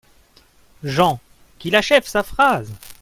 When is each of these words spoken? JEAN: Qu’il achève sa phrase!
JEAN: 0.83 1.19
Qu’il 1.59 1.75
achève 1.75 2.07
sa 2.07 2.23
phrase! 2.23 2.73